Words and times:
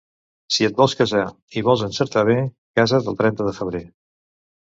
Si 0.53 0.65
et 0.67 0.77
vols 0.83 0.95
casar 1.01 1.25
i 1.59 1.63
vols 1.67 1.83
encertar 1.89 2.23
bé, 2.31 2.37
casa't 2.79 3.09
el 3.13 3.17
trenta 3.21 3.47
de 3.51 3.55
febrer. 3.61 3.83